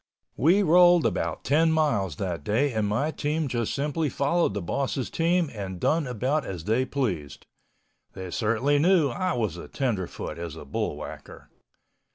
[0.35, 5.11] We rolled about 10 miles that day and my team just simply followed the boss'
[5.11, 7.45] team and done about as they pleased.
[8.13, 11.49] They certainly knew I was a tenderfoot as a bullwhacker.